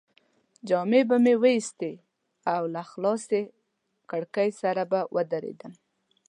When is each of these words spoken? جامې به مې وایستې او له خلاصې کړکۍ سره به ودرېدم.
جامې 0.67 1.01
به 1.09 1.17
مې 1.23 1.33
وایستې 1.43 1.91
او 2.53 2.61
له 2.75 2.81
خلاصې 2.91 3.41
کړکۍ 4.09 4.49
سره 4.61 4.81
به 4.91 4.99
ودرېدم. 5.15 5.73